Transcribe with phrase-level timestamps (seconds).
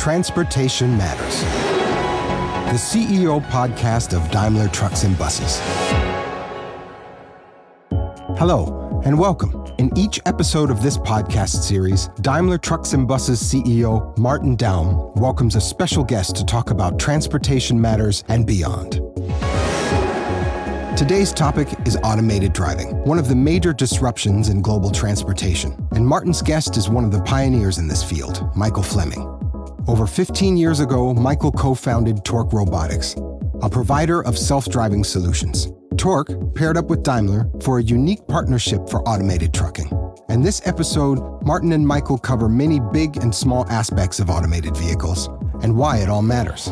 [0.00, 1.42] Transportation Matters,
[2.72, 5.60] the CEO podcast of Daimler Trucks and Buses.
[8.38, 9.66] Hello, and welcome.
[9.76, 15.54] In each episode of this podcast series, Daimler Trucks and Buses CEO Martin Daum welcomes
[15.54, 19.02] a special guest to talk about transportation matters and beyond.
[20.96, 25.76] Today's topic is automated driving, one of the major disruptions in global transportation.
[25.90, 29.39] And Martin's guest is one of the pioneers in this field, Michael Fleming.
[29.90, 33.16] Over 15 years ago, Michael co founded Torc Robotics,
[33.60, 35.66] a provider of self driving solutions.
[35.96, 39.90] Torc paired up with Daimler for a unique partnership for automated trucking.
[40.28, 45.26] In this episode, Martin and Michael cover many big and small aspects of automated vehicles
[45.64, 46.68] and why it all matters.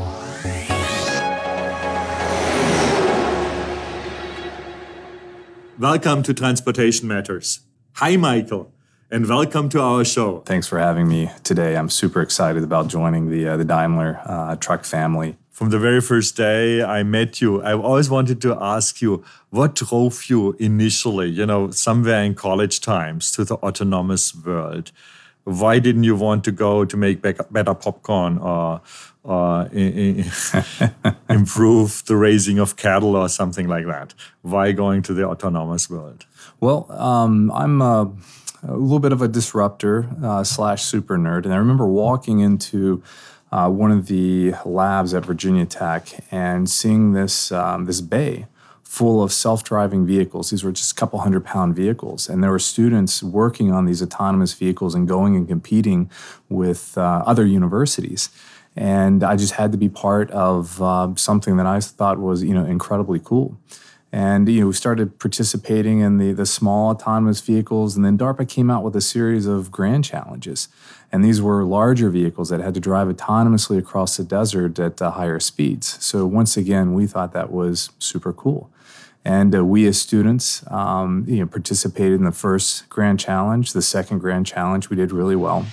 [5.76, 7.62] Welcome to Transportation Matters.
[7.94, 8.72] Hi, Michael,
[9.10, 10.40] and welcome to our show.
[10.40, 11.76] Thanks for having me today.
[11.76, 15.36] I'm super excited about joining the uh, the Daimler uh, truck family.
[15.50, 19.74] From the very first day I met you, I've always wanted to ask you what
[19.74, 24.92] drove you initially, you know, somewhere in college times to the autonomous world.
[25.44, 28.82] Why didn't you want to go to make better popcorn or
[29.24, 29.68] uh,
[31.30, 34.12] improve the raising of cattle or something like that?
[34.42, 36.26] Why going to the autonomous world?
[36.60, 38.12] Well, um, I'm a,
[38.62, 43.02] a, little bit of a disruptor uh, slash super nerd, and I remember walking into
[43.50, 48.46] uh, one of the labs at Virginia Tech and seeing this um, this bay
[48.82, 50.50] full of self-driving vehicles.
[50.50, 54.02] These were just a couple hundred pound vehicles, and there were students working on these
[54.02, 56.10] autonomous vehicles and going and competing
[56.48, 58.30] with uh, other universities
[58.78, 62.54] and I just had to be part of uh, something that I thought was you
[62.54, 63.58] know incredibly cool.
[64.10, 68.48] And you know, we started participating in the the small autonomous vehicles, and then DARPA
[68.48, 70.68] came out with a series of grand challenges.
[71.10, 75.10] And these were larger vehicles that had to drive autonomously across the desert at uh,
[75.10, 76.02] higher speeds.
[76.04, 78.70] So once again, we thought that was super cool.
[79.24, 83.72] And uh, we as students, um, you know, participated in the first grand challenge.
[83.72, 85.66] The second grand challenge, we did really well.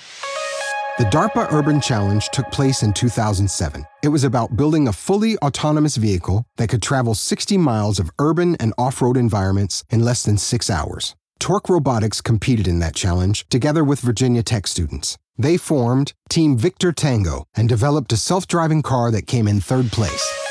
[0.98, 3.86] The DARPA Urban Challenge took place in 2007.
[4.02, 8.56] It was about building a fully autonomous vehicle that could travel 60 miles of urban
[8.62, 11.14] and off road environments in less than six hours.
[11.38, 15.18] Torc Robotics competed in that challenge together with Virginia Tech students.
[15.38, 19.92] They formed Team Victor Tango and developed a self driving car that came in third
[19.92, 20.45] place.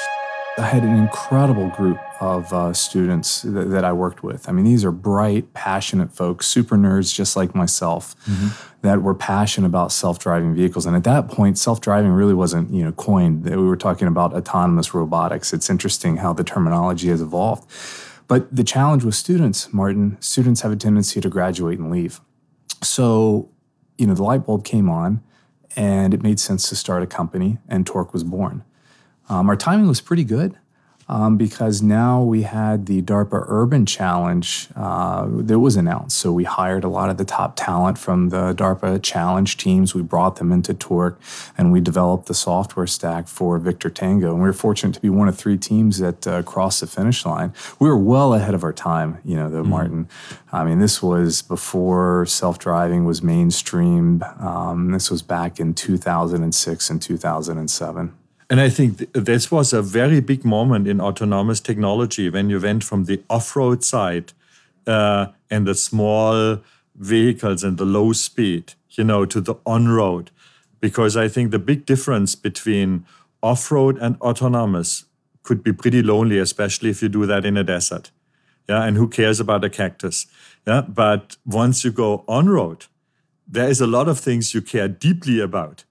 [0.57, 4.49] I had an incredible group of uh, students that, that, I worked with.
[4.49, 8.49] I mean, these are bright, passionate folks, super nerds just like myself, mm-hmm.
[8.83, 10.87] that were passionate about self-driving vehicles.
[10.87, 13.45] And at that point, self-driving really wasn't, you know, coined.
[13.45, 15.53] We were talking about autonomous robotics.
[15.53, 17.69] It's interesting how the terminology has evolved.
[18.29, 22.21] But the challenge with students, Martin, students have a tendency to graduate and leave.
[22.81, 23.51] So,
[23.99, 25.21] you know, the light bulb came on,
[25.75, 28.63] and it made sense to start a company, and Torc was born.
[29.29, 30.57] Um, our timing was pretty good
[31.09, 36.17] um, because now we had the DARPA Urban Challenge uh, that was announced.
[36.17, 39.95] So we hired a lot of the top talent from the DARPA Challenge teams.
[39.95, 41.21] We brought them into Torc
[41.59, 44.33] and we developed the software stack for Victor Tango.
[44.33, 47.25] And we were fortunate to be one of three teams that uh, crossed the finish
[47.27, 47.53] line.
[47.79, 49.71] We were well ahead of our time, you know, though, mm-hmm.
[49.71, 50.09] Martin.
[50.53, 54.23] I mean, this was before self driving was mainstream.
[54.39, 58.15] Um, this was back in 2006 and 2007.
[58.55, 62.61] And I think th- this was a very big moment in autonomous technology when you
[62.61, 64.33] went from the off road side
[64.87, 66.61] uh, and the small
[66.95, 70.31] vehicles and the low speed, you know, to the on road.
[70.79, 73.05] Because I think the big difference between
[73.43, 75.07] off road and autonomous
[75.43, 78.13] could be pretty lonely, especially if you do that in a desert.
[78.69, 80.27] Yeah, and who cares about a cactus?
[80.65, 82.87] Yeah, but once you go on road,
[83.49, 85.83] there is a lot of things you care deeply about.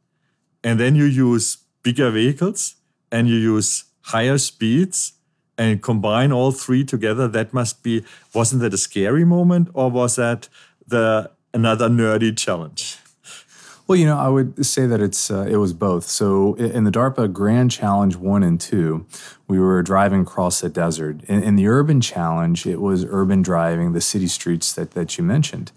[0.63, 2.75] And then you use bigger vehicles
[3.11, 5.13] and you use higher speeds
[5.57, 10.15] and combine all three together, that must be wasn't that a scary moment or was
[10.15, 10.49] that
[10.87, 12.97] the another nerdy challenge?
[13.85, 16.05] Well, you know, I would say that it's uh, it was both.
[16.05, 19.05] So in the DARPA Grand Challenge one and two,
[19.47, 21.21] we were driving across the desert.
[21.25, 25.23] In, in the Urban Challenge, it was urban driving, the city streets that that you
[25.23, 25.73] mentioned.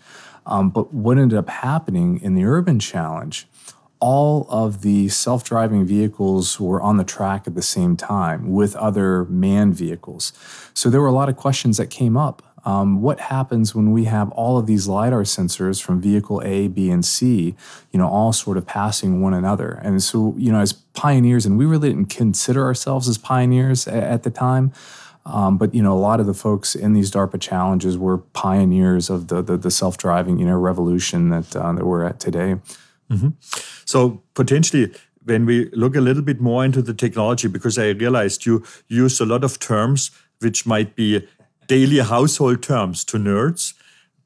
[0.47, 3.49] Um, but what ended up happening in the Urban Challenge
[4.00, 8.76] all of the self driving vehicles were on the track at the same time with
[8.76, 10.32] other manned vehicles.
[10.75, 12.43] So there were a lot of questions that came up.
[12.64, 16.90] Um, what happens when we have all of these LiDAR sensors from vehicle A, B,
[16.90, 17.54] and C,
[17.93, 19.81] you know, all sort of passing one another?
[19.84, 24.02] And so, you know, as pioneers, and we really didn't consider ourselves as pioneers at,
[24.02, 24.72] at the time.
[25.25, 29.10] Um, but you know, a lot of the folks in these DARPA challenges were pioneers
[29.10, 32.56] of the the, the self-driving you know revolution that uh, that we're at today.
[33.11, 33.29] Mm-hmm.
[33.85, 34.93] So potentially,
[35.25, 39.20] when we look a little bit more into the technology, because I realized you use
[39.20, 40.11] a lot of terms
[40.41, 41.26] which might be
[41.67, 43.75] daily household terms to nerds,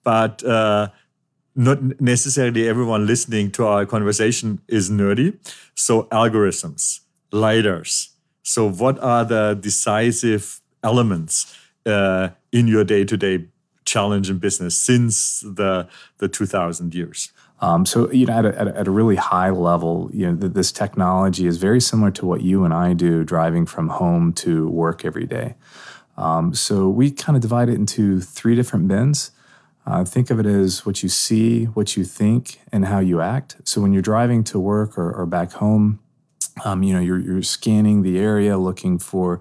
[0.04, 0.88] but uh,
[1.54, 5.36] not necessarily everyone listening to our conversation is nerdy.
[5.74, 7.00] So, algorithms,
[7.32, 8.10] LiDARs.
[8.42, 11.56] So, what are the decisive elements
[11.86, 13.46] uh, in your day to day
[13.84, 15.88] challenge in business since the,
[16.18, 17.32] the 2000 years?
[17.60, 20.72] Um, so, you know, at a, at a, really high level, you know, th- this
[20.72, 25.04] technology is very similar to what you and I do driving from home to work
[25.04, 25.56] every day.
[26.16, 29.32] Um, so, we kind of divide it into three different bins.
[29.86, 33.56] Uh, think of it as what you see, what you think, and how you act.
[33.64, 36.00] So when you're driving to work or, or back home,
[36.64, 39.40] um, you know, you're, you're scanning the area looking for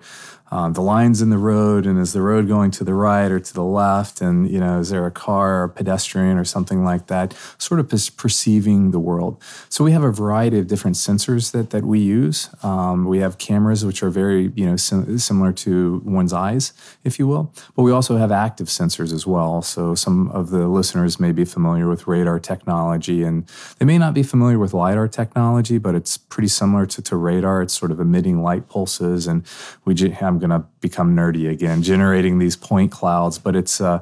[0.52, 3.40] um, the lines in the road and is the road going to the right or
[3.40, 4.22] to the left?
[4.22, 7.36] And you know is there a car or a pedestrian or something like that?
[7.58, 9.42] Sort of perceiving the world.
[9.70, 12.50] So we have a variety of different sensors that, that we use.
[12.64, 16.74] Um, we have cameras which are very you know sim- similar to one's eyes
[17.04, 17.54] if you will.
[17.76, 19.62] But we also have active sensors as well.
[19.62, 23.46] So some of the listeners may be familiar with radar technology and
[23.78, 27.62] they may not be familiar with lidar technology but it's pretty similar to, to radar.
[27.62, 29.46] It's sort of emitting light pulses and
[29.86, 29.94] we
[30.40, 34.02] going to become nerdy again, generating these point clouds, but it's uh,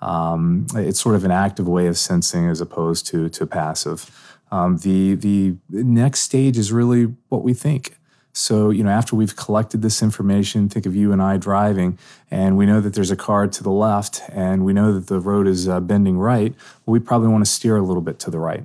[0.00, 4.10] um, it's sort of an active way of sensing as opposed to to passive.
[4.50, 7.96] Um, the the next stage is really what we think.
[8.32, 11.98] So, you know, after we've collected this information, think of you and I driving,
[12.30, 15.18] and we know that there's a car to the left, and we know that the
[15.18, 16.54] road is uh, bending right.
[16.86, 18.64] Well, we probably want to steer a little bit to the right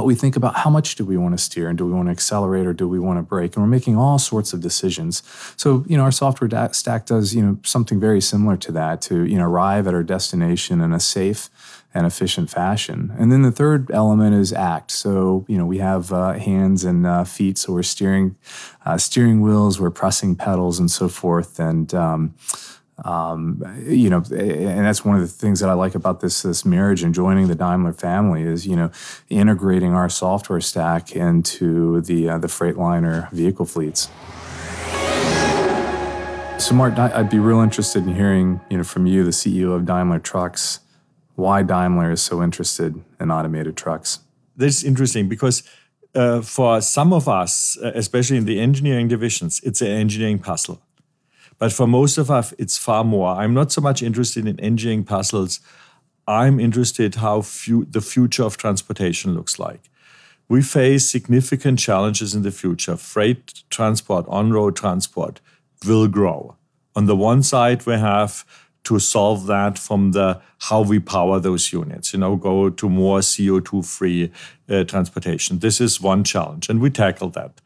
[0.00, 2.06] but we think about how much do we want to steer and do we want
[2.06, 5.22] to accelerate or do we want to brake and we're making all sorts of decisions.
[5.58, 9.02] So you know our software da- stack does you know something very similar to that
[9.02, 11.50] to you know arrive at our destination in a safe
[11.92, 13.14] and efficient fashion.
[13.18, 14.90] And then the third element is act.
[14.90, 18.36] So you know we have uh, hands and uh, feet so we're steering
[18.86, 21.60] uh, steering wheels we're pressing pedals and so forth.
[21.60, 22.34] And um,
[23.04, 26.64] um, you know, and that's one of the things that I like about this this
[26.64, 28.90] marriage and joining the Daimler family is you know
[29.28, 34.08] integrating our software stack into the uh, the Freightliner vehicle fleets.
[36.62, 39.86] So, Mark, I'd be real interested in hearing you know from you, the CEO of
[39.86, 40.80] Daimler Trucks,
[41.36, 44.20] why Daimler is so interested in automated trucks.
[44.56, 45.62] That's interesting because.
[46.12, 50.82] Uh, for some of us, uh, especially in the engineering divisions, it's an engineering puzzle
[51.60, 53.28] but for most of us, it's far more.
[53.34, 55.60] I'm not so much interested in engineering puzzles.
[56.26, 59.90] I'm interested how the future of transportation looks like.
[60.48, 62.96] We face significant challenges in the future.
[62.96, 65.40] Freight transport, on-road transport
[65.86, 66.56] will grow.
[66.96, 68.44] On the one side, we have
[68.84, 73.18] to solve that from the how we power those units, you know, go to more
[73.18, 74.32] CO2 free
[74.68, 75.58] uh, transportation.
[75.58, 77.60] This is one challenge, and we tackle that.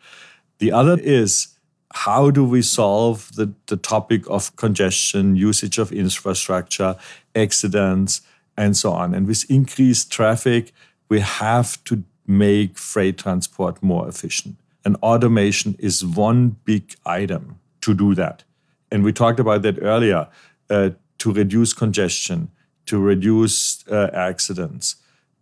[0.58, 1.53] The other is
[1.94, 6.96] how do we solve the, the topic of congestion, usage of infrastructure,
[7.36, 8.20] accidents,
[8.56, 9.14] and so on?
[9.14, 10.72] And with increased traffic,
[11.08, 14.56] we have to make freight transport more efficient.
[14.84, 18.42] And automation is one big item to do that.
[18.90, 20.26] And we talked about that earlier
[20.68, 22.50] uh, to reduce congestion,
[22.86, 24.96] to reduce uh, accidents,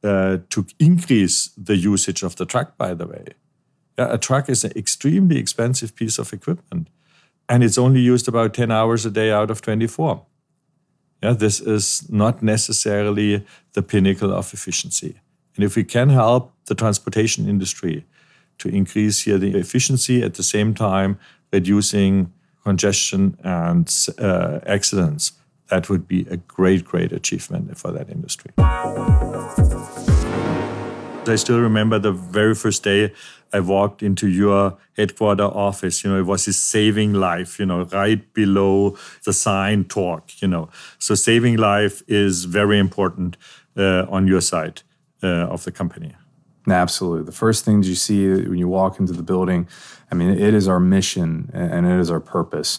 [0.04, 3.24] uh, to increase the usage of the truck, by the way.
[4.10, 6.88] A truck is an extremely expensive piece of equipment,
[7.48, 10.24] and it's only used about 10 hours a day out of 24.
[11.22, 13.44] Yeah, this is not necessarily
[13.74, 15.20] the pinnacle of efficiency.
[15.54, 18.04] And if we can help the transportation industry
[18.58, 21.18] to increase here the efficiency at the same time
[21.52, 22.32] reducing
[22.64, 25.32] congestion and uh, accidents,
[25.68, 28.52] that would be a great, great achievement for that industry.
[31.28, 33.12] I still remember the very first day
[33.52, 36.02] I walked into your headquarter office.
[36.02, 40.48] You know, it was his saving life, you know, right below the sign talk, you
[40.48, 40.68] know.
[40.98, 43.36] So saving life is very important
[43.76, 44.82] uh, on your side
[45.22, 46.14] uh, of the company.
[46.68, 47.24] Absolutely.
[47.24, 49.68] The first things you see when you walk into the building,
[50.10, 52.78] I mean, it is our mission and it is our purpose.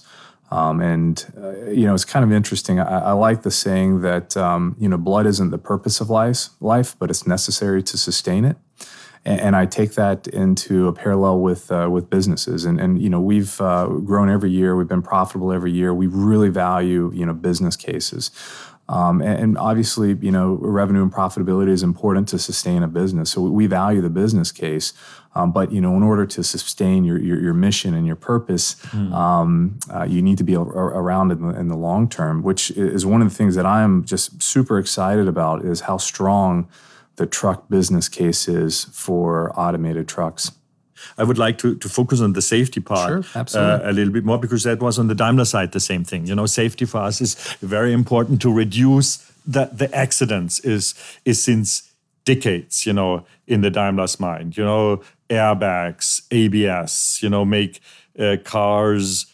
[0.54, 2.80] Um, and uh, you know, it's kind of interesting.
[2.80, 6.50] I, I like the saying that um, you know, blood isn't the purpose of life,
[6.60, 8.58] life, but it's necessary to sustain it.
[9.26, 12.66] And, and I take that into a parallel with uh, with businesses.
[12.66, 14.76] And and you know, we've uh, grown every year.
[14.76, 15.92] We've been profitable every year.
[15.92, 18.30] We really value you know business cases.
[18.90, 23.32] Um, and, and, obviously, you know, revenue and profitability is important to sustain a business.
[23.32, 24.92] So we value the business case.
[25.36, 28.76] Um, but you know, in order to sustain your your, your mission and your purpose,
[28.92, 29.12] mm.
[29.14, 32.44] um, uh, you need to be a, a, around in the, in the long term.
[32.44, 36.68] Which is one of the things that I'm just super excited about is how strong
[37.16, 40.52] the truck business case is for automated trucks.
[41.18, 44.26] I would like to, to focus on the safety part sure, uh, a little bit
[44.26, 46.28] more because that was on the Daimler side the same thing.
[46.28, 50.96] You know, safety for us is very important to reduce the, the accidents is
[51.26, 51.92] is since
[52.26, 54.58] decades, you know, in the Daimler's mind.
[54.58, 57.82] You know, airbags, ABS, you know, make
[58.18, 59.26] uh, cars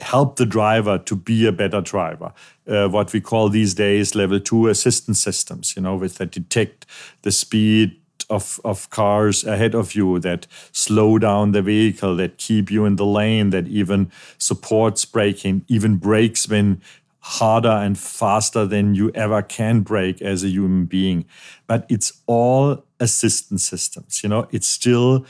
[0.00, 2.32] help the driver to be a better driver.
[2.66, 6.86] Uh, what we call these days level two assistance systems, you know, with that detect
[7.22, 7.99] the speed
[8.30, 12.96] of, of cars ahead of you that slow down the vehicle, that keep you in
[12.96, 16.80] the lane, that even supports braking, even brakes when
[17.20, 21.26] harder and faster than you ever can brake as a human being.
[21.66, 25.26] But it's all assistance systems, you know, it still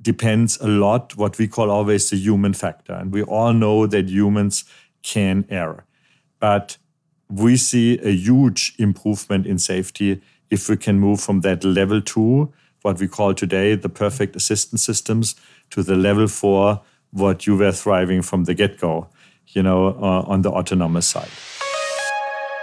[0.00, 2.92] depends a lot what we call always the human factor.
[2.92, 4.64] And we all know that humans
[5.02, 5.84] can err.
[6.38, 6.76] But
[7.28, 12.52] we see a huge improvement in safety if we can move from that level two,
[12.82, 15.34] what we call today the perfect assistance systems,
[15.70, 19.08] to the level four, what you were thriving from the get go,
[19.48, 21.30] you know, uh, on the autonomous side.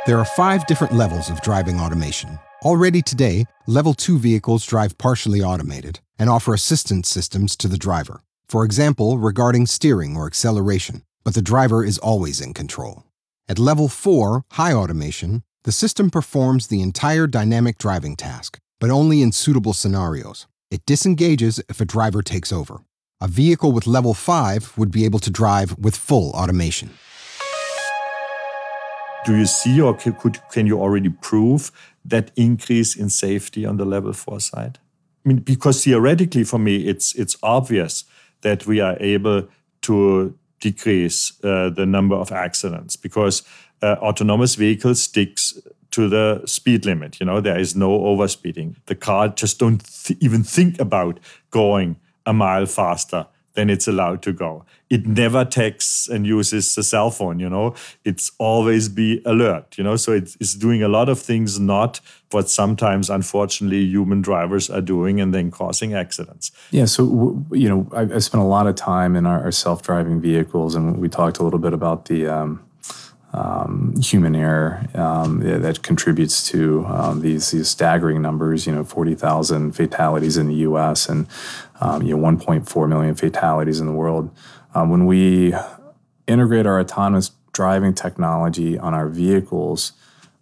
[0.05, 2.39] There are five different levels of driving automation.
[2.63, 8.21] Already today, level 2 vehicles drive partially automated and offer assistance systems to the driver.
[8.47, 13.03] For example, regarding steering or acceleration, but the driver is always in control.
[13.47, 19.23] At level 4, high automation, the system performs the entire dynamic driving task, but only
[19.23, 20.45] in suitable scenarios.
[20.69, 22.81] It disengages if a driver takes over.
[23.19, 26.91] A vehicle with level 5 would be able to drive with full automation.
[29.25, 31.71] Do you see or could, can you already prove
[32.05, 34.77] that increase in safety on the level 4 side?
[35.25, 38.03] I mean, because theoretically for me, it's, it's obvious
[38.41, 39.47] that we are able
[39.81, 43.43] to decrease uh, the number of accidents because
[43.81, 45.57] uh, autonomous vehicle sticks
[45.91, 47.19] to the speed limit.
[47.19, 48.75] You know, there is no overspeeding.
[48.85, 51.19] The car just don't th- even think about
[51.51, 54.65] going a mile faster than it's allowed to go.
[54.89, 57.73] It never texts and uses a cell phone, you know.
[58.03, 59.95] It's always be alert, you know.
[59.95, 62.01] So it's, it's doing a lot of things not
[62.31, 66.51] what sometimes, unfortunately, human drivers are doing and then causing accidents.
[66.71, 66.85] Yeah.
[66.85, 70.19] So, you know, I, I spent a lot of time in our, our self driving
[70.19, 72.64] vehicles, and we talked a little bit about the, um,
[73.35, 78.65] um, human error um, that contributes to um, these, these staggering numbers.
[78.65, 81.09] You know, forty thousand fatalities in the U.S.
[81.09, 81.27] and
[81.81, 84.33] um, you know 1.4 million fatalities in the world.
[84.73, 85.53] Um, when we
[86.27, 89.93] integrate our autonomous driving technology on our vehicles,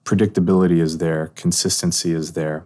[0.05, 2.65] predictability is there, consistency is there.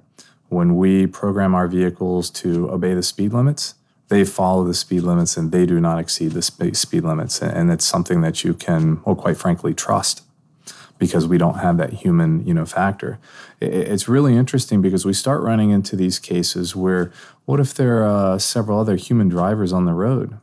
[0.49, 3.75] When we program our vehicles to obey the speed limits,
[4.09, 7.41] they follow the speed limits and they do not exceed the speed limits.
[7.41, 10.23] And it's something that you can, well, quite frankly, trust
[10.97, 13.19] because we don't have that human, you know, factor.
[13.59, 17.11] It's really interesting because we start running into these cases where
[17.45, 20.39] what if there are uh, several other human drivers on the road?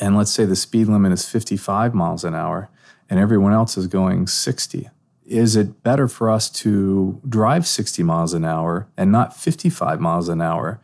[0.00, 2.70] And let's say the speed limit is 55 miles an hour
[3.08, 4.88] and everyone else is going 60
[5.30, 10.28] is it better for us to drive 60 miles an hour and not 55 miles
[10.28, 10.80] an hour?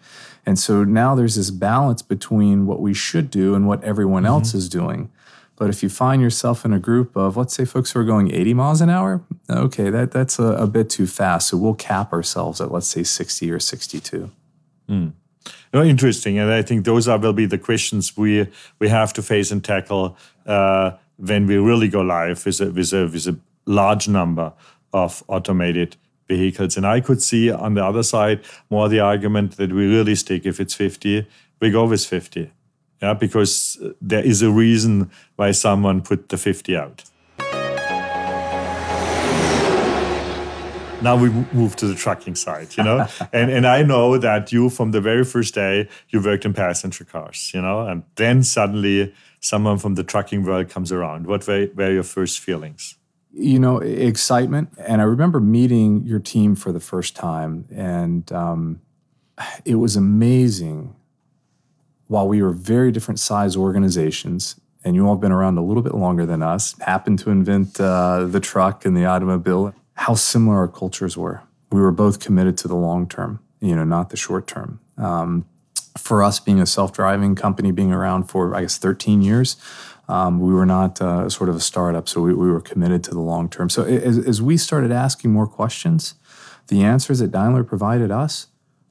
[0.46, 4.32] And so now there's this balance between what we should do and what everyone mm-hmm.
[4.32, 5.10] else is doing.
[5.56, 8.32] But if you find yourself in a group of, let's say, folks who are going
[8.32, 11.48] 80 miles an hour, okay, that, that's a, a bit too fast.
[11.48, 14.30] So we'll cap ourselves at, let's say, 60 or 62.
[14.88, 15.12] Mm.
[15.72, 16.38] Oh, interesting.
[16.38, 18.46] And I think those are will be the questions we
[18.78, 22.92] we have to face and tackle uh, when we really go live with a, with
[22.92, 24.52] a, with a large number
[24.92, 25.96] of automated
[26.28, 26.76] vehicles.
[26.76, 28.40] And I could see on the other side
[28.70, 31.26] more the argument that we really stick if it's 50,
[31.60, 32.50] we go with 50.
[33.02, 37.04] Yeah, because uh, there is a reason why someone put the 50 out.
[41.02, 43.06] now we move to the trucking side, you know?
[43.32, 47.04] and, and I know that you, from the very first day, you worked in passenger
[47.04, 47.86] cars, you know?
[47.86, 51.26] And then suddenly someone from the trucking world comes around.
[51.26, 52.96] What were, were your first feelings?
[53.38, 54.70] You know, excitement.
[54.78, 58.80] And I remember meeting your team for the first time, and um,
[59.64, 60.94] it was amazing.
[62.08, 65.82] While we were very different size organizations, and you all have been around a little
[65.82, 70.58] bit longer than us, happened to invent uh, the truck and the automobile, how similar
[70.58, 71.42] our cultures were.
[71.72, 74.80] We were both committed to the long term, you know, not the short term.
[74.96, 75.44] Um,
[75.98, 79.56] for us, being a self driving company, being around for, I guess, 13 years,
[80.08, 83.10] um, we were not uh, sort of a startup, so we, we, were committed to
[83.10, 83.68] the long term.
[83.68, 86.14] So as, as, we started asking more questions,
[86.68, 88.46] the answers that Daimler provided us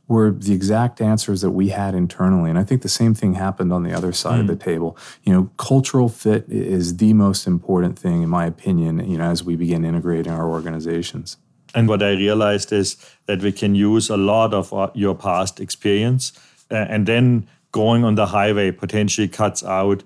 [0.08, 2.50] were the exact answers that we had internally.
[2.50, 4.42] And I think the same thing happened on the other side mm.
[4.42, 4.72] of the hmm.
[4.72, 4.98] table.
[5.24, 9.44] You know, cultural fit is the most important thing, in my opinion, you know, as
[9.44, 11.38] we begin integrating our organizations.
[11.74, 15.60] And what I realized is that we can use a lot of uh, your past
[15.60, 16.32] experience
[16.72, 20.04] uh, and then going on the highway potentially cuts out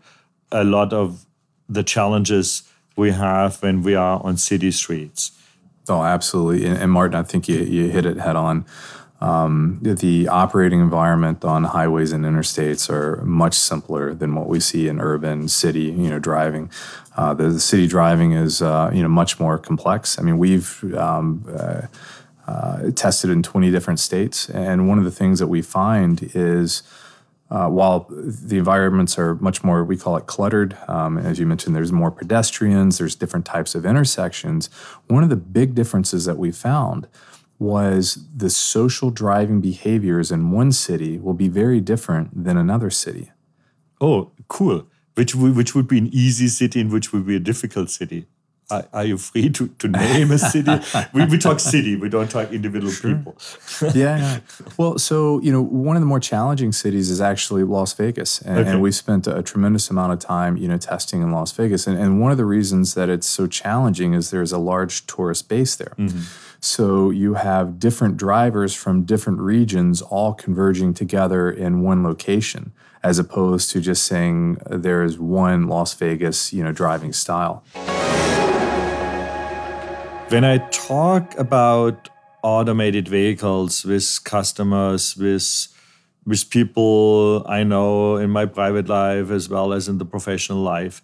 [0.52, 1.26] a lot of
[1.68, 2.64] the challenges
[2.96, 5.32] we have when we are on city streets.
[5.88, 6.68] Oh, absolutely.
[6.68, 8.66] And, and Martin, I think you, you hit it head on.
[9.22, 14.88] Um, the operating environment on highways and interstates are much simpler than what we see
[14.88, 16.72] in urban city, you know, driving.
[17.18, 20.18] Uh, the, the, city driving is, uh, you know, much more complex.
[20.18, 21.82] I mean, we've um, uh,
[22.48, 26.82] uh tested in 20 different states, and one of the things that we find is
[27.52, 31.76] uh, while the environments are much more, we call it cluttered, um, as you mentioned,
[31.76, 34.70] there's more pedestrians, there's different types of intersections.
[35.08, 37.08] One of the big differences that we found
[37.58, 43.32] was the social driving behaviors in one city will be very different than another city.
[44.00, 44.88] Oh, cool.
[45.16, 48.28] Which, which would be an easy city and which would be a difficult city?
[48.70, 50.72] Are, are you free to, to name a city?
[51.14, 53.16] we, we talk city, we don't talk individual sure.
[53.16, 53.38] people.
[53.96, 54.40] yeah, yeah.
[54.78, 58.42] Well, so, you know, one of the more challenging cities is actually Las Vegas.
[58.42, 58.70] And, okay.
[58.72, 61.88] and we spent a tremendous amount of time, you know, testing in Las Vegas.
[61.88, 65.50] And, and one of the reasons that it's so challenging is there's a large tourist
[65.50, 65.94] base there.
[65.98, 66.22] Mm-hmm.
[66.62, 73.18] So you have different drivers from different regions all converging together in one location, as
[73.18, 77.64] opposed to just saying there's one Las Vegas, you know, driving style.
[80.30, 82.08] When I talk about
[82.44, 85.68] automated vehicles with customers, with
[86.24, 91.02] with people I know in my private life as well as in the professional life,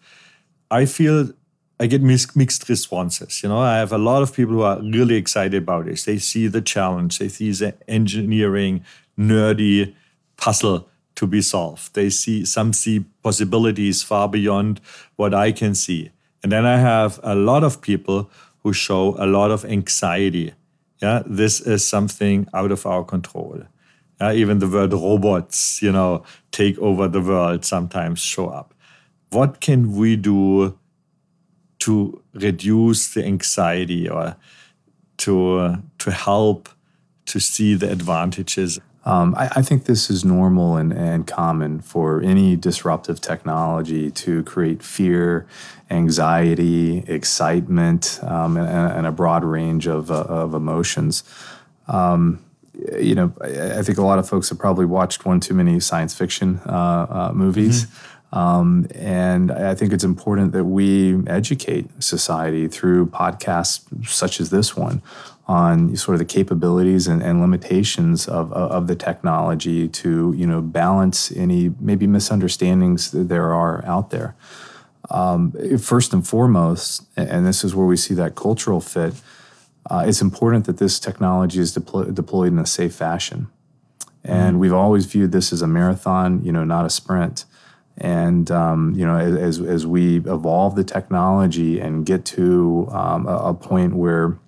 [0.70, 1.32] I feel
[1.80, 3.42] I get mixed responses.
[3.42, 6.06] You know, I have a lot of people who are really excited about this.
[6.06, 8.86] They see the challenge, they see the engineering,
[9.18, 9.96] nerdy
[10.38, 11.96] puzzle to be solved.
[11.96, 14.82] They see some see possibilities far beyond
[15.16, 16.12] what I can see.
[16.44, 18.30] And then I have a lot of people
[18.66, 20.52] who show a lot of anxiety.
[21.00, 23.62] Yeah, this is something out of our control.
[24.20, 28.74] Yeah, even the word robots, you know, take over the world sometimes show up.
[29.30, 30.80] What can we do
[31.82, 34.36] to reduce the anxiety or
[35.18, 36.70] to to help
[37.26, 42.22] to see the advantages um, I, I, think this is normal and, and common for
[42.22, 45.46] any disruptive technology to create fear,
[45.92, 51.24] anxiety, excitement, um, and, and, a broad range of, uh, of emotions.
[51.88, 52.44] Um,
[53.00, 55.80] you know, I, I, think a lot of folks have probably watched one too many
[55.80, 57.86] science fiction uh, uh, movies.
[57.86, 58.38] Mm-hmm.
[58.38, 64.76] Um, and I think it's important that we educate society through podcasts such as this
[64.76, 65.02] one
[65.48, 70.62] on sort of the capabilities and, and limitations of, of the technology to you know
[70.62, 74.36] balance any maybe misunderstandings that there are out there.
[75.12, 79.14] Um, first and foremost, and this is where we see that cultural fit,
[79.90, 83.48] uh, it's important that this technology is deploy- deployed in a safe fashion.
[84.24, 84.60] And mm-hmm.
[84.60, 87.46] we've always viewed this as a marathon, you know, not a sprint.
[87.98, 93.38] And um, you know, as, as we evolve the technology and get to um, a,
[93.38, 94.40] a point where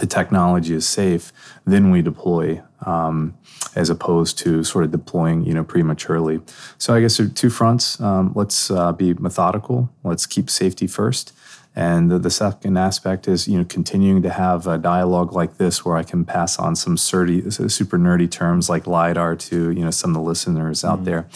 [0.00, 1.32] the technology is safe,
[1.64, 3.36] then we deploy um,
[3.76, 6.40] as opposed to sort of deploying, you know, prematurely.
[6.78, 8.00] So I guess there are two fronts.
[8.00, 9.90] Um, let's uh, be methodical.
[10.02, 11.32] Let's keep safety first.
[11.76, 15.84] And the, the, second aspect is, you know, continuing to have a dialogue like this
[15.84, 20.10] where I can pass on some super nerdy terms like LiDAR to, you know, some
[20.10, 21.04] of the listeners out mm-hmm.
[21.04, 21.28] there.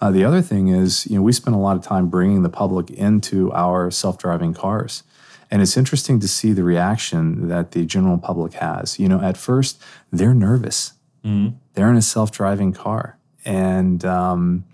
[0.00, 2.50] Uh, the other thing is, you know, we spend a lot of time bringing the
[2.50, 5.02] public into our self-driving cars.
[5.50, 8.98] And it's interesting to see the reaction that the general public has.
[8.98, 9.82] You know, at first,
[10.12, 10.92] they're nervous.
[11.24, 11.56] Mm-hmm.
[11.74, 14.64] They're in a self driving car and um,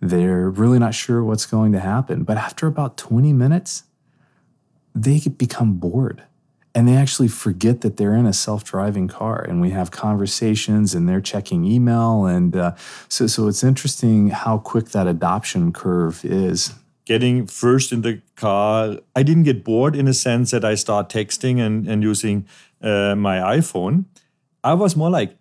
[0.00, 2.24] they're really not sure what's going to happen.
[2.24, 3.84] But after about 20 minutes,
[4.94, 6.24] they become bored
[6.74, 11.08] and they actually forget that they're in a self-driving car and we have conversations and
[11.08, 12.74] they're checking email and uh,
[13.08, 18.98] so so it's interesting how quick that adoption curve is getting first in the car,
[19.16, 22.46] I didn't get bored in a sense that I start texting and, and using
[22.80, 24.04] uh, my iPhone.
[24.64, 25.36] I was more like,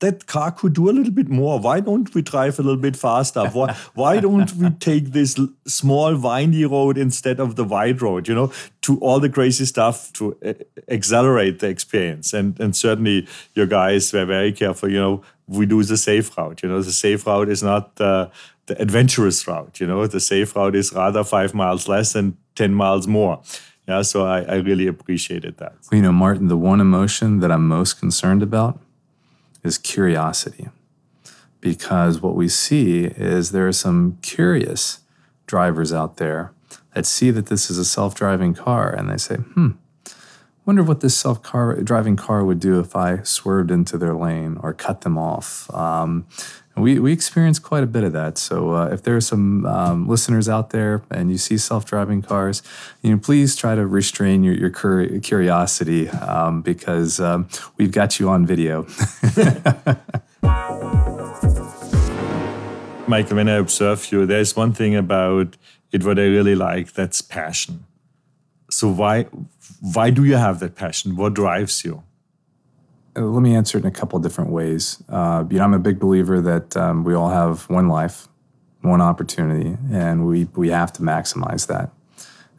[0.00, 1.58] that car could do a little bit more.
[1.58, 3.48] Why don't we drive a little bit faster?
[3.48, 8.28] Why, why don't we take this small windy road instead of the wide road?
[8.28, 10.52] You know, to all the crazy stuff to uh,
[10.88, 12.32] accelerate the experience.
[12.32, 14.88] And and certainly your guys were very careful.
[14.90, 16.62] You know, we do the safe route.
[16.62, 18.28] You know, the safe route is not uh,
[18.66, 19.80] the adventurous route.
[19.80, 23.42] You know, the safe route is rather five miles less than 10 miles more.
[23.88, 25.72] Yeah, so I, I really appreciated that.
[25.90, 28.78] Well, you know, Martin, the one emotion that I'm most concerned about
[29.64, 30.68] is curiosity.
[31.60, 35.00] Because what we see is there are some curious
[35.46, 36.52] drivers out there
[36.94, 39.70] that see that this is a self driving car and they say, hmm,
[40.68, 44.58] wonder what this self car driving car would do if I swerved into their lane
[44.62, 45.72] or cut them off.
[45.74, 46.26] Um,
[46.76, 48.36] we, we experience quite a bit of that.
[48.36, 52.62] So uh, if there are some um, listeners out there and you see self-driving cars,
[53.00, 58.20] you know, please try to restrain your, your cur- curiosity um, because um, we've got
[58.20, 58.82] you on video.
[63.08, 65.56] Michael, when I observe you, there's one thing about
[65.92, 66.92] it what I really like.
[66.92, 67.87] That's passion.
[68.70, 69.24] So why
[69.80, 71.16] why do you have that passion?
[71.16, 72.02] What drives you?
[73.16, 75.02] Uh, let me answer it in a couple different ways.
[75.08, 78.28] Uh, you know, I'm a big believer that um, we all have one life,
[78.82, 81.90] one opportunity, and we we have to maximize that.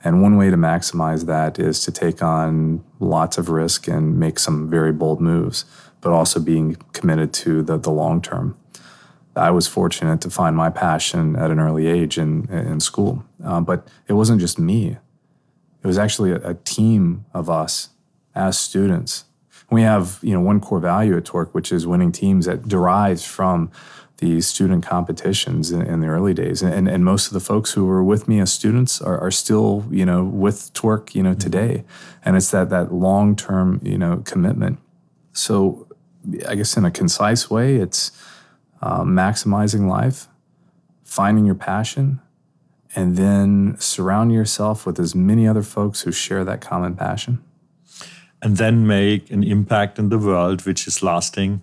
[0.03, 4.39] And one way to maximize that is to take on lots of risk and make
[4.39, 5.65] some very bold moves,
[5.99, 8.57] but also being committed to the, the long term.
[9.35, 13.23] I was fortunate to find my passion at an early age in, in school.
[13.43, 14.97] Uh, but it wasn't just me,
[15.81, 17.89] it was actually a, a team of us
[18.35, 19.25] as students
[19.71, 23.25] we have you know one core value at Torc, which is winning teams that derives
[23.25, 23.71] from
[24.17, 26.61] the student competitions in, in, the early days.
[26.61, 29.85] And, and most of the folks who were with me as students are, are still,
[29.89, 31.39] you know, with Torc, you know, mm-hmm.
[31.39, 31.85] today.
[32.25, 34.79] And it's that that long-term, you know, commitment.
[35.31, 35.87] So
[36.45, 38.11] I guess in a concise way, it's
[38.81, 40.27] uh, maximizing life,
[41.05, 42.19] finding your passion,
[42.95, 47.43] and then surround yourself with as many other folks who share that common passion
[48.41, 51.61] and then make an impact in the world which is lasting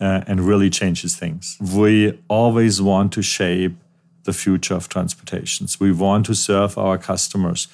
[0.00, 1.56] uh, and really changes things.
[1.60, 3.76] We always want to shape
[4.24, 5.78] the future of transportations.
[5.78, 7.68] We want to serve our customers.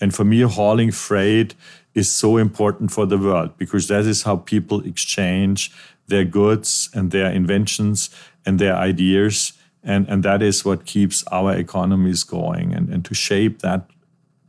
[0.00, 1.54] And for me, hauling freight
[1.94, 5.72] is so important for the world because that is how people exchange
[6.06, 8.10] their goods and their inventions
[8.44, 9.52] and their ideas.
[9.86, 12.74] And, and that is what keeps our economies going.
[12.74, 13.88] And, and to shape that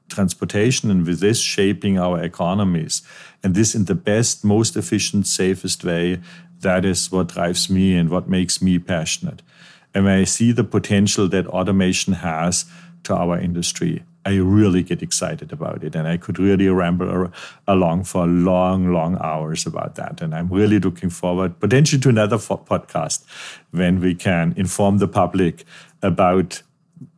[0.10, 3.02] transportation and with this shaping our economies
[3.44, 6.20] and this in the best most efficient safest way
[6.62, 9.42] that is what drives me and what makes me passionate
[9.94, 12.66] and i see the potential that automation has
[13.04, 17.32] to our industry i really get excited about it and i could really ramble
[17.68, 22.38] along for long long hours about that and i'm really looking forward potentially to another
[22.38, 23.26] podcast
[23.72, 25.66] when we can inform the public
[26.02, 26.62] about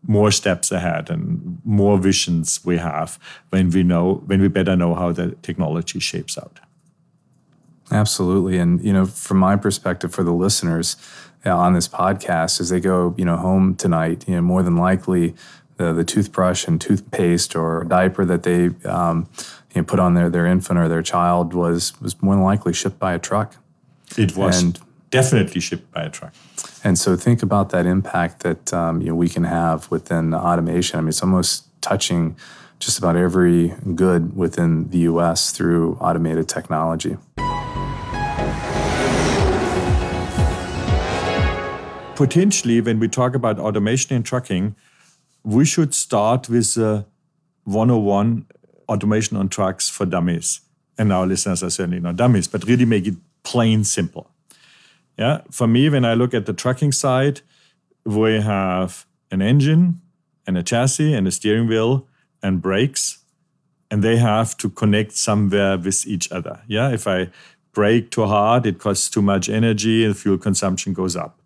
[0.08, 3.20] more steps ahead and more visions we have
[3.50, 6.60] when we know when we better know how the technology shapes out.
[7.92, 10.96] Absolutely and you know from my perspective for the listeners
[11.46, 14.78] uh, on this podcast as they go you know home tonight you know more than
[14.78, 15.36] likely
[15.80, 19.28] the, the toothbrush and toothpaste or diaper that they um,
[19.74, 22.74] you know, put on their, their infant or their child was was more than likely
[22.74, 23.56] shipped by a truck
[24.18, 26.34] it was and definitely shipped by a truck.
[26.84, 30.98] And so think about that impact that um, you know, we can have within automation.
[30.98, 32.36] I mean, it's almost touching
[32.80, 35.52] just about every good within the U.S.
[35.52, 37.18] through automated technology.
[42.16, 44.76] Potentially, when we talk about automation in trucking,
[45.44, 47.04] we should start with uh,
[47.66, 48.46] 101
[48.88, 50.62] automation on trucks for dummies.
[50.98, 54.30] And our listeners are certainly not dummies, but really make it plain simple.
[55.18, 57.42] Yeah, for me, when I look at the trucking side,
[58.06, 60.02] we have an engine
[60.48, 62.08] and a chassis and a steering wheel
[62.42, 63.20] and brakes,
[63.92, 66.62] and they have to connect somewhere with each other.
[66.68, 67.30] Yeah, if I
[67.74, 71.42] brake too hard, it costs too much energy and fuel consumption goes up.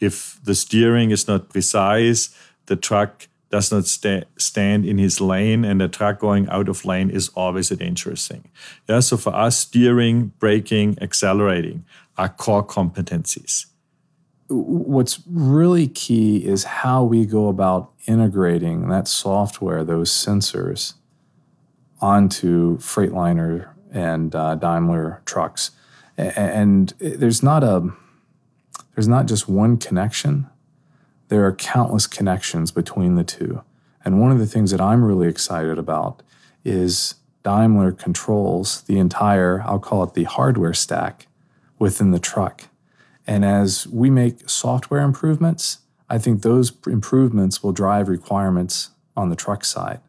[0.00, 2.34] If the steering is not precise,
[2.66, 6.84] the truck does not sta- stand in his lane and a truck going out of
[6.84, 8.50] lane is always a dangerous thing.
[8.88, 11.84] Yeah, so for us, steering, braking, accelerating
[12.16, 13.66] are core competencies.
[14.48, 20.94] What's really key is how we go about integrating that software, those sensors,
[22.00, 25.70] onto Freightliner and uh, Daimler trucks.
[26.16, 27.90] And there's not a
[28.94, 30.48] there's not just one connection.
[31.28, 33.62] There are countless connections between the two.
[34.04, 36.22] And one of the things that I'm really excited about
[36.64, 41.26] is Daimler controls the entire, I'll call it the hardware stack
[41.78, 42.64] within the truck.
[43.26, 49.36] And as we make software improvements, I think those improvements will drive requirements on the
[49.36, 50.00] truck side.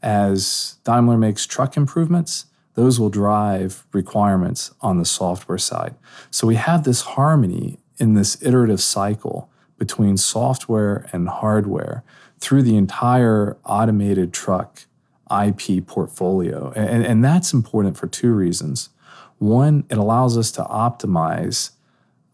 [0.00, 5.96] As Daimler makes truck improvements, those will drive requirements on the software side.
[6.30, 12.02] So we have this harmony in this iterative cycle between software and hardware
[12.40, 14.84] through the entire automated truck
[15.30, 16.72] IP portfolio.
[16.74, 18.90] And, and that's important for two reasons.
[19.38, 21.70] One, it allows us to optimize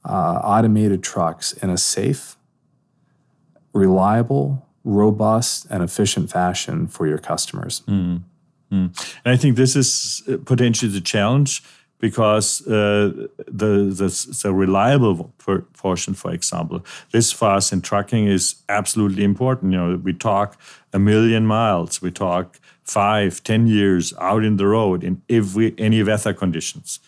[0.04, 2.36] uh, automated trucks in a safe,
[3.72, 7.82] reliable, robust, and efficient fashion for your customers.
[7.88, 8.22] Mm.
[9.24, 11.62] And I think this is uh, potentially the challenge
[11.98, 15.32] because uh, the, the, the reliable
[15.72, 19.72] portion, for example, this fast in trucking is absolutely important.
[19.72, 20.60] You know, we talk
[20.92, 26.02] a million miles, we talk five, ten years out in the road in every any
[26.02, 27.00] weather conditions.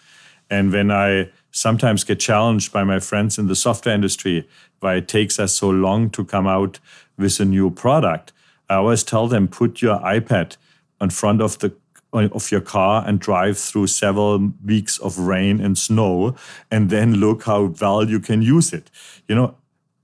[0.49, 4.49] And when I sometimes get challenged by my friends in the software industry
[4.81, 6.79] why it takes us so long to come out
[7.18, 8.33] with a new product,
[8.68, 10.57] I always tell them put your iPad
[11.01, 11.75] in front of the
[12.12, 16.35] of your car and drive through several weeks of rain and snow
[16.71, 18.90] and then look how well you can use it.
[19.29, 19.55] You know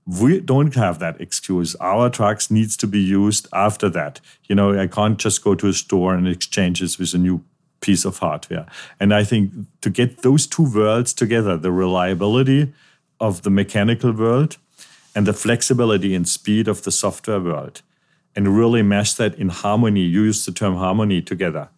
[0.05, 1.75] we don't have that excuse.
[1.75, 4.19] Our trucks needs to be used after that.
[4.45, 7.43] You know i can't just go to a store and exchange this with a new
[7.81, 8.65] piece of hardware.
[8.99, 12.73] And i think to get those two worlds together the reliability
[13.19, 14.57] of the mechanical world
[15.15, 17.81] and the flexibility and speed of the software world
[18.35, 21.69] and really mesh that in harmony use the term harmony together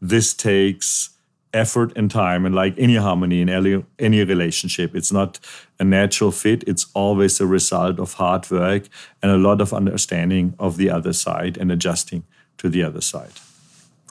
[0.00, 1.10] this takes
[1.54, 5.40] effort and time and like any harmony in any, any relationship it's not
[5.78, 8.84] a natural fit it's always a result of hard work
[9.22, 12.22] and a lot of understanding of the other side and adjusting
[12.58, 13.32] to the other side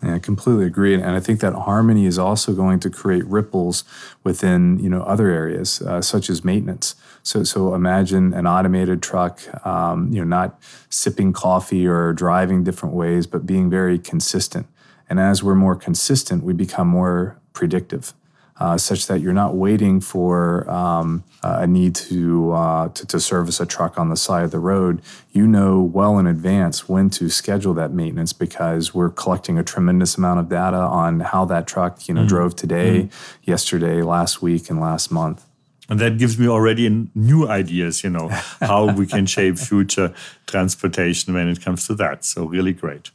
[0.03, 3.83] yeah, I completely agree, and I think that harmony is also going to create ripples
[4.23, 6.93] within you know other areas, uh, such as maintenance.
[7.23, 12.93] So, so imagine an automated truck, um, you know, not sipping coffee or driving different
[12.93, 14.67] ways, but being very consistent.
[15.09, 18.13] And as we're more consistent, we become more predictive.
[18.59, 23.59] Uh, such that you're not waiting for um, a need to, uh, to, to service
[23.59, 24.99] a truck on the side of the road.
[25.31, 30.17] You know well in advance when to schedule that maintenance because we're collecting a tremendous
[30.17, 33.11] amount of data on how that truck you know mm drove today, mm
[33.43, 35.45] yesterday, last week, and last month.
[35.87, 38.27] And that gives me already new ideas, you know,
[38.59, 40.13] how we can shape future
[40.47, 42.25] transportation when it comes to that.
[42.25, 43.11] So really great.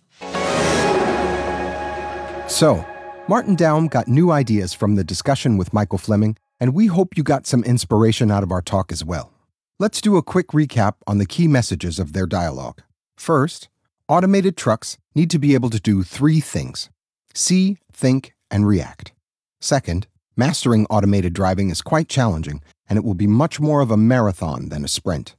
[2.52, 2.84] So,
[3.28, 7.22] Martin Daum got new ideas from the discussion with Michael Fleming, and we hope you
[7.22, 9.32] got some inspiration out of our talk as well.
[9.78, 12.82] Let's do a quick recap on the key messages of their dialogue.
[13.16, 13.70] First,
[14.06, 16.90] automated trucks need to be able to do three things
[17.32, 19.14] see, think, and react.
[19.62, 23.96] Second, mastering automated driving is quite challenging, and it will be much more of a
[23.96, 25.36] marathon than a sprint.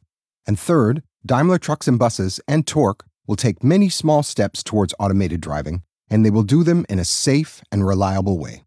[0.47, 5.41] And third, Daimler trucks and buses and Torc will take many small steps towards automated
[5.41, 8.63] driving and they will do them in a safe and reliable way.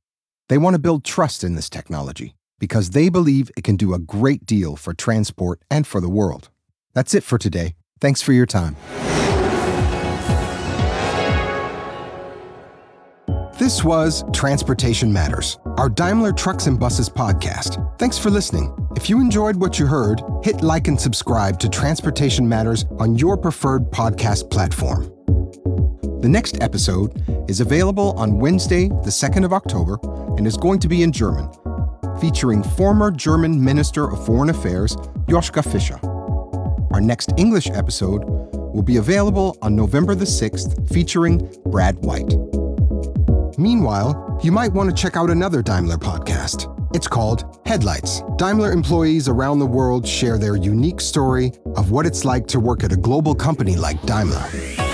[0.49, 4.01] They want to build trust in this technology because they believe it can do a
[4.01, 6.51] great deal for transport and for the world.
[6.93, 7.77] That's it for today.
[8.01, 8.75] Thanks for your time.
[13.59, 17.99] This was Transportation Matters, our Daimler Trucks and Buses podcast.
[17.99, 18.77] Thanks for listening.
[18.97, 23.39] If you enjoyed what you heard, hit like and subscribe to Transportation Matters on your
[23.39, 25.16] preferred podcast platform.
[26.27, 29.97] The next episode is available on Wednesday, the 2nd of October,
[30.37, 31.49] and is going to be in German,
[32.21, 34.97] featuring former German Minister of Foreign Affairs
[35.29, 36.01] Joschka Fischer.
[36.93, 38.25] Our next English episode
[38.75, 42.35] will be available on November the 6th, featuring Brad White.
[43.57, 46.67] Meanwhile, you might want to check out another Daimler podcast.
[46.93, 48.23] It's called Headlights.
[48.35, 52.83] Daimler employees around the world share their unique story of what it's like to work
[52.83, 54.86] at a global company like Daimler.